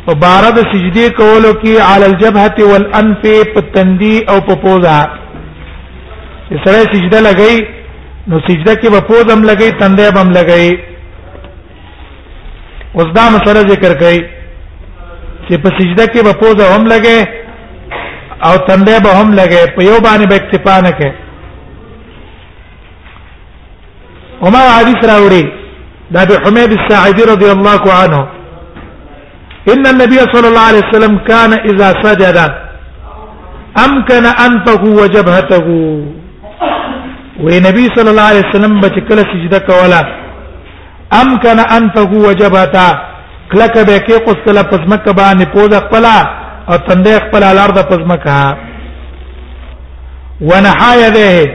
[0.06, 4.98] په بار د سجدي کولو کې علی الجبهه والانف په تندي او په پوزه
[6.62, 7.56] سره سجده لګی
[8.32, 10.78] نو سجده کې به پوزم لګی تندې بم لګی
[12.98, 14.26] اوس دا مسله ذکر کړي
[15.48, 17.28] چې په سجده کې به پوز هم لګي
[18.48, 21.12] او تندې به هم لګي په یو باندې به اکتفا نه کوي
[24.46, 25.52] عمر حدیث راوړي
[26.16, 28.28] دا به حمید الساعدي رضی الله عنه
[29.74, 32.38] ان النبي صلى الله عليه وسلم كان اذا سجد
[33.86, 35.66] امكن انفه وجبهته
[37.42, 40.06] وې نبی صلی الله علیه وسلم به کله سجده کوله
[41.20, 42.88] امکن ان تغو وجبتا
[43.52, 48.58] کلک به کې قصله پزمک باندې پوز خپل او تندې خپل الارض پزمک ها
[50.42, 51.52] ونحا يده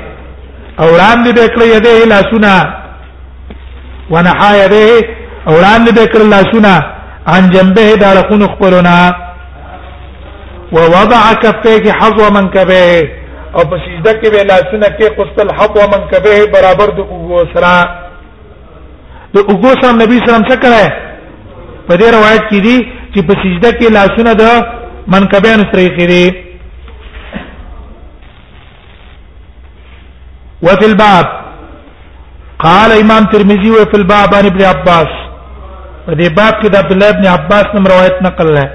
[0.80, 2.56] او وړاندې به کړې يده لا سنا
[4.10, 5.08] ونحا يده
[5.48, 6.74] او وړاندې به کړې لا سنا
[7.26, 8.98] عن جنبه دار خون خپلنا
[10.72, 13.17] ووضع كفيه حظو منكبه
[13.56, 17.72] او په سجده کې به لاسونه کې قستل حق او منکبه برابر د وګو سره
[19.34, 20.84] د وګو سره نبی سلام څه کړه
[21.88, 22.76] په دې روایت کې دي
[23.12, 24.44] چې په سجده کې لاسونه د
[25.14, 26.24] منکبه نو سره کړي
[30.66, 31.26] وفي الباب
[32.64, 35.08] قال امام ترمذي وفي الباب عن ابن عباس
[36.08, 38.66] دې باب کې د عبد الله ابن عباس نوم روایت نقل له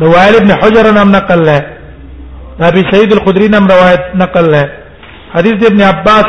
[0.00, 1.60] دوال ابن حجر نام نقل له
[2.60, 4.66] ابي سعيد الخدري نے روایت نقل ہے
[5.34, 6.24] حدیث ابن عباس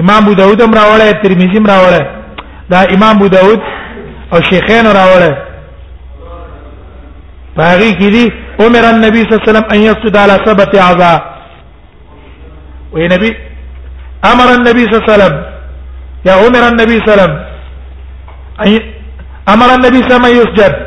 [0.00, 2.02] امام ابو داود هم راوړی ترمذی هم راوړی
[2.70, 3.60] دا امام ابو داود
[4.32, 5.32] او شیخین راوړی
[7.56, 11.36] باغی کی دی عمر النبي صلى الله عليه وسلم ان يسجد على سبت اعضاء
[12.92, 13.36] وي نبی
[14.32, 15.42] امر النبي صلى الله عليه وسلم
[16.26, 17.34] يا عمر النبي صلى الله عليه
[18.76, 18.94] وسلم
[19.54, 20.85] امر النبي صلى الله عليه وسلم يسجد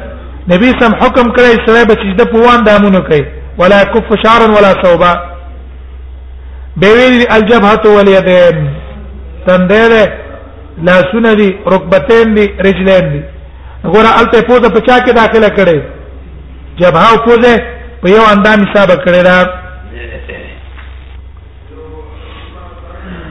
[0.52, 3.26] نبی سم حکم کړی سړی به سجده په وان دامونه کوي
[3.58, 5.10] ولا کف شعرا ولا ثوبا
[6.84, 8.64] به ویل الجبهه والیدین
[9.48, 10.04] تندره
[10.88, 13.22] لاسونه دي رکبتین دي رجلین دي
[13.84, 15.82] وګوره الته پوزه په چا کې داخله کړي
[16.80, 17.64] جبهه او پوزه
[18.04, 19.44] په یو اندام حساب کړي دا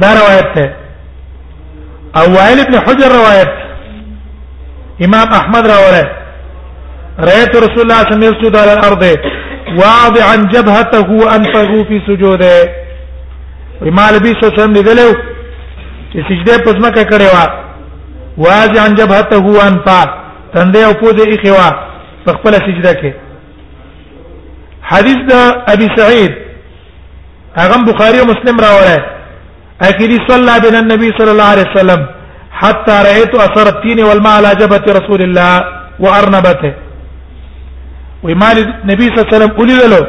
[0.03, 0.73] دا روایت ده
[2.21, 3.53] او وائل ابن حجر روایت
[5.07, 6.07] امام احمد راوله
[7.27, 9.03] رايت رسول الله صلى الله عليه وسلم يسجد على الارض
[9.85, 12.53] واضعا جبهته وانفه في سجوده
[13.89, 15.09] امام النبي صلى الله عليه وسلم لیدلو
[16.13, 17.39] چې سجده په ځمکه کړې و
[18.47, 20.01] واضعا جبهته وانفه
[20.55, 21.69] تندې او پوزې یې خوا
[22.27, 23.11] په خپل سجده کې
[24.91, 25.33] حدیث د
[25.75, 26.33] ابي سعيد
[27.61, 29.01] هغه بخاري او مسلم راوړی
[29.89, 32.07] اخیری صلى بنا النبي صلى الله عليه وسلم
[32.61, 35.65] حتى رايت اثر التين والماء على جبهه رسول الله
[36.05, 36.73] وارنبته
[38.23, 40.01] وای مال نبی صلی الله علیه وسلم اولی دلو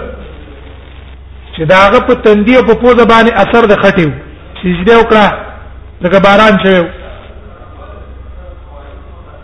[1.58, 4.10] چې داغه په تندی او په پوزه باندې اثر د خټیو
[4.64, 5.26] سجده وکړه
[6.02, 6.86] لکه باران شوی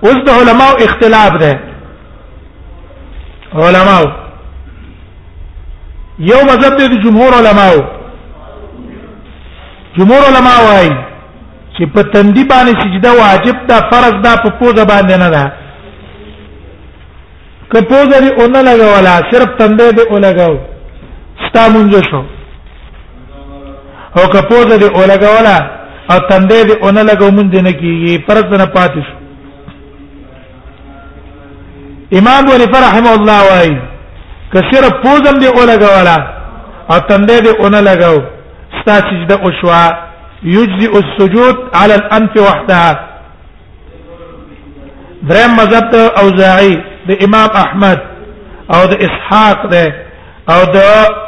[0.01, 1.59] اوس د علماو اختلاف ده
[3.65, 4.05] علماو
[6.29, 7.83] یو مذهب دی جمهور علماو
[9.97, 10.89] جمهور علما وايي
[11.77, 15.64] چې په تندی باندې سجده واجب ده فرض ده په پوزه باندې نه ده
[17.73, 20.55] کپوزری اون لګولا صرف تندې دې ولګاو
[21.47, 22.21] ستا مونږ شو
[24.17, 25.57] او کپوزری ولګولا
[26.11, 29.17] او تندې دې اون لګو مونږ نه کیږي پرد نه پاتې شو
[32.19, 33.75] امام ولی فرحمه الله وای
[34.53, 36.17] کثیر پوزم دې ولګولا
[36.91, 38.21] او تندې دې اون لګاو
[38.81, 39.85] ستا سجده او شوا
[40.43, 43.09] يجزئ السجود على الانف وحدها
[45.29, 46.75] درم مذهب اوزاعي
[47.07, 47.99] د امام احمد
[48.73, 49.85] او د اسحاق ده
[50.53, 50.77] او د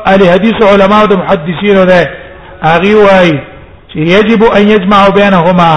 [0.10, 2.02] اهل حدیث علما او د محدثین ده
[2.70, 3.38] هغه وایي
[3.92, 5.72] چې یجب ان یجمع بینهما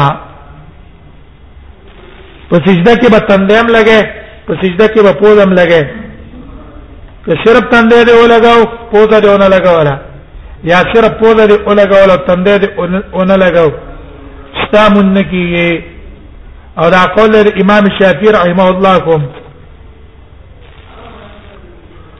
[2.50, 4.00] په سجده کې به تندیم لګې
[4.46, 5.82] په سجده کې به پوزم لګې
[7.24, 8.62] که صرف تندې دې ولګاو
[8.92, 9.96] پوزه دې ونه لګاولا
[10.70, 12.68] یا صرف پوزه دې ولګاول او تندې دې
[13.18, 13.70] ونه لګاو
[14.66, 15.82] ستامن کیږي
[16.78, 17.30] او دا قول
[17.62, 19.22] امام شافعي رحمه الله کوم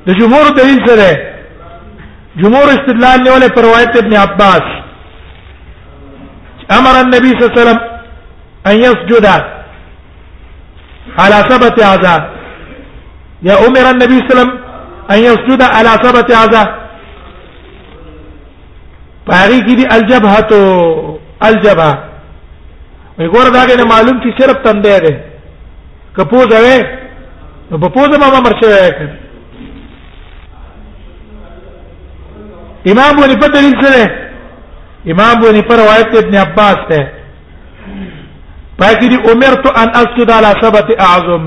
[0.07, 1.09] د جمهور دلیل سره
[2.43, 4.67] جمهور استدلال نیولې پر روایت ابن عباس
[6.79, 7.81] امر النبي صلى الله عليه وسلم
[8.71, 9.27] ان يسجد
[11.19, 12.23] على ثبت عذاب
[13.49, 14.51] يا امر النبي صلى الله عليه وسلم
[15.13, 16.71] ان يسجد على ثبت عذاب
[19.27, 20.59] پاری کی دی الجبهه تو
[21.49, 21.93] الجبهه
[23.19, 25.15] وګور دا کې معلوم چې صرف تندې ده
[26.19, 26.81] کپوز اوه
[27.83, 29.09] په پوز ما مرشه وکړ
[32.87, 34.29] امام ابو حنیفه دلیل سره
[35.07, 37.03] امام ابو حنیفه روایت ابن عباس ہے
[38.77, 41.43] پاکی امرت ان اسجد على سبت اعظم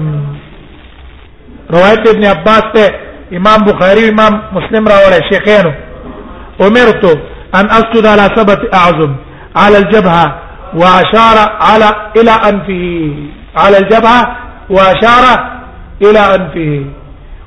[1.74, 2.94] روایت ابن عباس ته
[3.38, 5.72] امام بخاری امام مسلم راوړی شیخینو
[6.66, 7.06] امرت
[7.56, 9.16] ان اسجد على سبت اعظم
[9.56, 10.36] على الجبهه
[10.76, 13.14] واشار على الى انفه
[13.56, 14.36] على الجبهه
[14.70, 15.46] واشار
[16.02, 16.86] الى انفه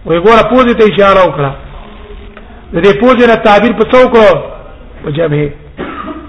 [0.06, 1.54] ويقول بوزي اشاره اخرى
[2.74, 4.12] د دې پوزې نه تعبیر په څوک
[5.02, 5.50] په جبهه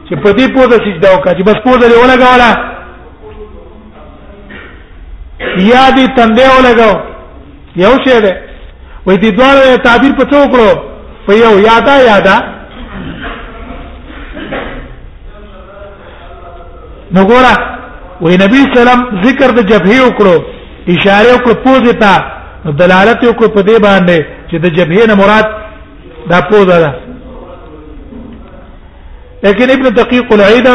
[0.07, 2.51] چې په دې پوزه سجده وکړه چې بس پوزه لري ولګاوله
[5.71, 6.93] یا دې تندې ولګاو
[7.83, 8.33] یو شه ده
[9.05, 10.69] وې دې دوه تعبیر په څو کړو
[11.25, 12.35] په یو یادا یادا
[17.13, 17.53] نو ګورا
[18.23, 20.35] وې نبی سلام ذکر د جبهې وکړو
[20.93, 22.13] اشاره وکړو پوزې ته
[22.81, 24.17] دلالت وکړو په دې باندې
[24.51, 25.66] چې د جبهې نه مراد
[26.31, 26.93] دا پوزه ده
[29.43, 30.67] لیکن ابن دقیق العید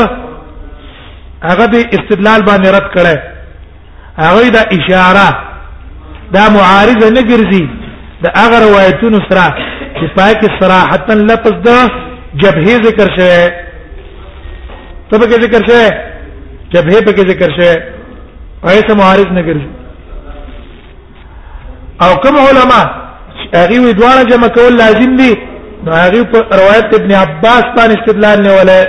[1.44, 3.16] هغه به استدلال باندې رد کړي
[4.18, 5.30] هغه دا اشاره
[6.34, 7.64] دا معارضه نه ګرځي
[8.22, 9.46] دا هغه روایتونو سره
[9.96, 11.90] چې پای کې صراحتا لفظ ده
[12.42, 13.48] جبهه ذکر شوی
[15.10, 15.90] ته به ذکر شوی
[16.72, 17.76] جبهه به ذکر شوی
[18.68, 19.70] ایسه معارض نه ګرځي
[22.02, 23.01] او کوم علما
[23.54, 25.32] هغه وی دواړه جمع کول لازم دي
[25.84, 28.80] نو هغه په روایت ابن عباس باندې استدلال نه ولا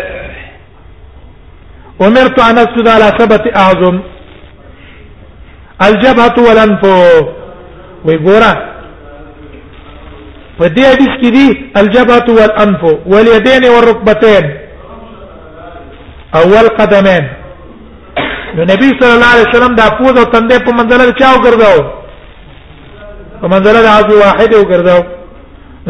[2.02, 4.00] امرت ان اسجد على سبت اعظم
[5.86, 6.84] الجبهه والانف
[8.06, 8.54] وی ګوره
[10.60, 11.48] په دې حدیث کې دي
[11.80, 14.44] الجبهه والانف واليدين والركبتين
[16.36, 17.26] اول قدمين
[18.56, 22.03] نو نبی صلی الله علیه وسلم دا پوز او تندې په منځله چاو ګرځاو
[23.44, 25.02] په منځله د عاج واحد یو ګرځاو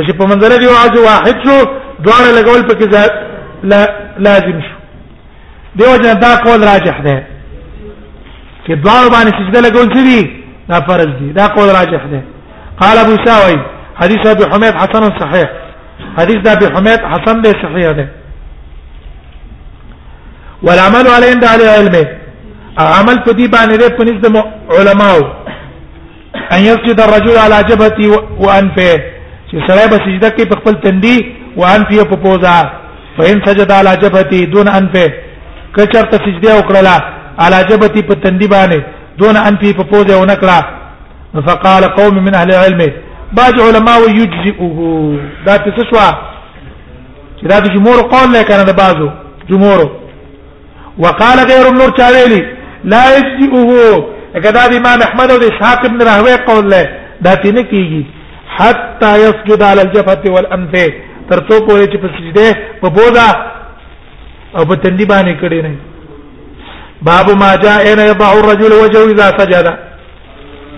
[0.05, 1.55] چې په منځله دی عاج واحد شو
[2.05, 3.03] دواړه لګول پکې ځا
[4.27, 4.75] لازم شو
[5.77, 7.15] دیو جن دا قول راجح ده
[8.67, 10.21] چې دواړه باندې سجده لګول څه دي
[10.71, 12.21] دا فرض دي دا قول راجح ده
[12.81, 13.59] قال ابو ساوي
[14.01, 15.47] حديث ابي حميد حسن صحيح
[16.17, 18.07] حديث ابي حميد حسن ده صحيح ده
[20.65, 21.95] والعمل عليه عند اهل العلم
[22.97, 24.39] عمل په دې باندې ده په نسبه
[24.77, 25.42] علماو
[26.55, 28.05] ان يسجد الرجل على جبهتي
[28.43, 28.95] وانفه
[29.51, 31.17] چې سړی به سجده کوي په خپل تندي
[31.57, 32.57] وانفه په پوزا
[33.17, 35.13] فإن سجد على جبهتي دون انفه
[35.75, 37.01] کچر ته سجده وکړه
[37.43, 38.81] على جبهتي په تندي باندې
[39.21, 40.59] دون انفه په پوزا ونکړه
[41.49, 42.81] فقال قوم من اهل العلم
[43.39, 44.79] بعض علماء يجزئه
[45.45, 46.07] دا تسوا
[47.39, 49.09] چې دا د جمهور قول نه کنه د بعضو
[49.49, 49.91] جمهور
[51.03, 52.43] وقال غير النور چاويلي
[52.91, 56.81] لا يجزئه کدا د امام احمد او اسحاق ابن راهوی قول له
[57.25, 58.01] دا تینه کیږي
[58.57, 60.73] حتا يسجد على الجفه والانف
[61.29, 63.27] تر څو پورې چې په سجده په بودا
[64.57, 65.75] او په تندي باندې کړي نه
[67.09, 69.65] باب ما جاء ان يضع الرجل وجهه اذا سجد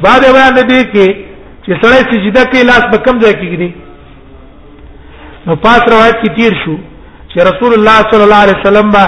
[0.04, 1.08] بعد بیان دې کې
[1.66, 3.72] چې سړی سجده کوي لاس په کم ځای کې کړي
[5.48, 6.76] نو پاس روایت کې تیر شو
[7.32, 9.06] چې رسول الله صلی الله علیه وسلم با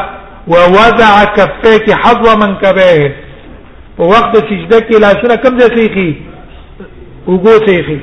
[0.48, 3.27] ووضع كفيه حظوا من كبيه
[3.98, 6.10] په وخت سجده کې لاسونه کم ځای سيخي
[7.32, 7.98] وګو سيخي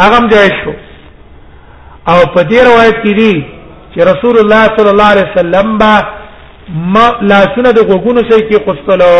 [0.00, 0.72] هغه هم ځای شو
[2.12, 3.32] او په دې روایت کې دي
[3.92, 5.92] چې رسول الله صلی الله علیه وسلم با
[6.94, 9.16] ما لاسونه د وګونو سي کې قسطلو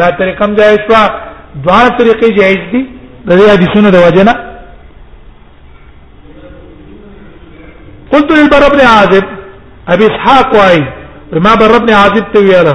[0.00, 1.00] دا طریقه هم ځای شو
[1.64, 2.82] دوا طریقې جایز دي
[3.28, 4.32] د دې حدیثونو د وجنه
[8.12, 9.24] قلت للبر ابن عازب
[9.94, 10.80] ابي اسحاق واي
[11.46, 12.74] ما بر ابن عازب تويله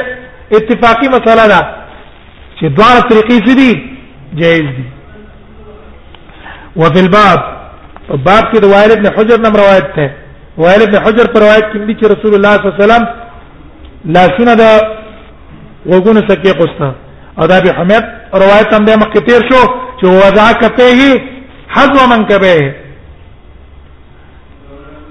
[0.57, 1.59] اتفاقی مسله ده
[2.61, 3.71] چې دواړه طریقې دي
[4.39, 4.83] جائز دي
[6.75, 7.39] وفي الباب
[8.09, 10.11] باب کې روایت ابن حجر نم روایت ده
[10.57, 13.05] وائل ابن حجر پر روایت کې دي چې رسول الله صلی الله علیه وسلم
[14.13, 14.63] لاسونه د
[15.89, 16.93] وګونو سکه قصنا
[17.39, 19.63] او دا به حمید روایت هم به مخکې تیر شو
[20.01, 21.21] چې وضع کپه
[21.75, 22.73] حذو من کبه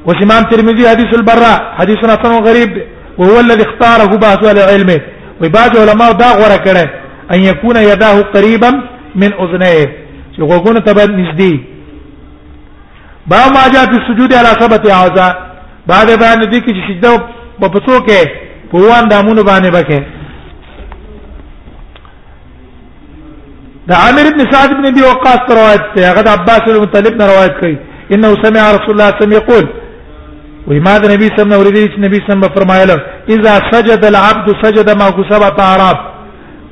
[0.06, 2.82] وشمام ترمذي حديث البراء حديث حسن غريب
[3.18, 5.00] وهو الذي اختاره بعض اهل العلم
[5.40, 6.87] وبعض علماء دا غره کړه
[7.34, 8.70] ان يكون يداه قريبا
[9.14, 9.87] من اذنيه
[10.37, 11.54] چې غوګونه ته نږدې
[13.26, 15.32] با ما جاء في السجود على ثبت اعضاء
[15.87, 17.18] بعد بیان دي کې چې سجده
[17.60, 18.20] په پڅو کې
[18.72, 20.17] په وان دامونه باندې بکه
[23.90, 27.25] د عامر ابن سعد ابن ابي وقاص روایت ته هغه د عباس بن مطلب نه
[27.33, 27.76] روایت کوي
[28.14, 29.64] انه سمع رسول الله صلى الله عليه وسلم يقول
[30.71, 32.97] وما د نبی صلی الله علیه وسلم نبی صلی الله فرمایله
[33.35, 35.99] اذا سجد العبد سجد ما غصب اعراب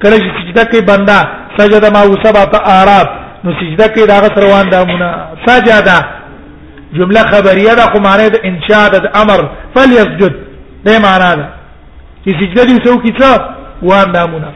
[0.03, 1.19] کله چې سجده کوي بندا
[1.59, 2.37] سجد ما غصب
[2.75, 3.07] اعراب
[3.45, 5.09] نو سجده کوي دا غس روان دامونه
[5.47, 5.97] سجدا
[6.99, 9.41] جمله خبریه ده خو معنی د انشاء د امر
[9.75, 10.33] فليسجد
[10.87, 11.47] دې معنا ده
[12.23, 13.33] چې سجده دې سو کیته
[13.83, 14.49] وان دامونه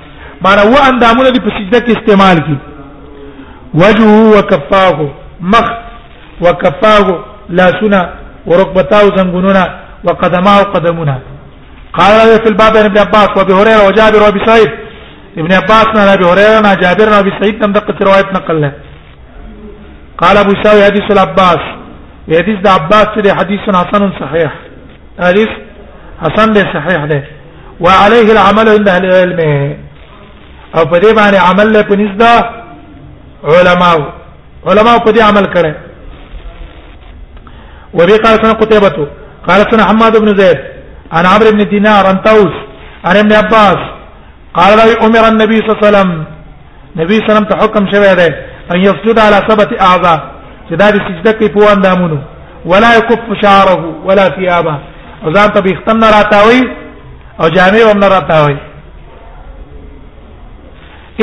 [0.45, 2.57] معنی و اندامونه د سجده کې استعمال کی
[3.75, 4.99] وجهه وكفاه
[5.41, 5.69] مخ
[6.41, 7.07] وكفاه
[7.49, 8.11] لا سنا
[8.47, 9.65] وركبتاه زنگونونا
[10.05, 11.19] وقدماه قدمونا
[11.99, 14.71] قال في الباب ابن عباس وابي هريره وجابر وابي سعيد
[15.39, 18.71] ابن عباس نے ابی ہریرہ نے جابر نے ابی سعید نے دقت روایت نقل ہے
[20.19, 21.63] قال ابو سعيد حديث العباس
[22.39, 24.47] حديث دا عباس سے حدیث حسن صحیح
[25.21, 25.51] حدیث
[26.25, 27.21] حسن دے صحیح دے
[27.81, 29.41] وعليه العمل عند اهل العلم
[30.77, 32.35] او په دې باندې عمل له پنځ دا
[33.45, 33.97] علماء
[34.67, 35.75] علماء په دې عمل کړي
[37.95, 38.99] وبي قال سنه قتيبة
[39.49, 40.59] قال سنه حماد بن زيد
[41.13, 42.55] عن عمرو بن دينار عن طوس
[43.05, 43.79] عن ابن عباس
[44.55, 46.13] قال رأي امر النبي صلى الله عليه وسلم
[47.01, 48.31] نبی صلی الله علیه وسلم ته حکم شوی دی
[48.73, 50.19] ان يسجد على سبت اعضاء
[50.69, 52.19] چې دا د سجده کې په اندامونو
[52.71, 54.75] ولا يكف شعره ولا ثيابه
[55.25, 56.63] او ځان ته به ختم نه راتاوي
[57.41, 58.57] او جامې هم نه راتاوي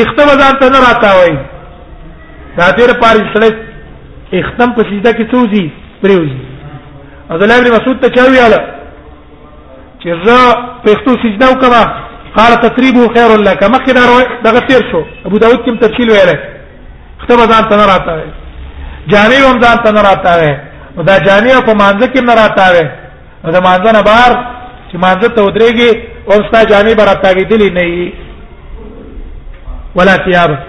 [0.04, 1.34] اختم ځان ته نه راته وای
[2.58, 3.50] دا تیر پار سړی
[4.40, 5.64] اختم په سیده کې توزي
[6.02, 6.42] پریوزي
[7.30, 8.60] عبد الله بن مسعود ته چاوي اله
[10.02, 10.38] چې زه
[10.84, 11.82] په اختو سجده وکړه
[12.38, 16.34] قال تقريبه خير لك مخکې دا دغه تیر شو ابو داود کې تفصیل ویل
[17.22, 18.30] اختم ځان ته نه راته وای
[19.16, 20.54] جامع هم ځان ته نه راته وای
[21.10, 24.32] دا جامع په مانځ کې نه راته وای دا مانځ نه بار
[24.92, 25.98] چې مانځ ته ودرېږي
[26.32, 28.12] او ستا جامع براتاګې دي نه
[29.98, 30.64] ولا ثياب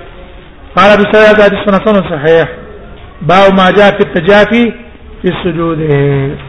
[0.77, 2.49] قال ابو سعيد حديث حسن صحيح
[3.23, 4.73] باو ما جاء في التجافي
[5.23, 6.48] في السجود